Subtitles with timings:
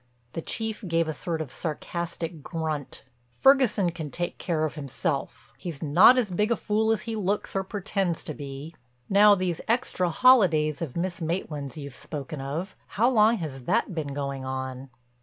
[0.33, 3.03] The Chief gave a sort of sarcastic grunt.
[3.33, 5.53] "Ferguson can take care of himself.
[5.59, 8.75] He's not as big a fool as he looks or pretends to be.
[9.11, 14.43] Now these extra holidays of Miss Maitland's you've spoken of—how long has that been going
[14.43, 14.89] on?"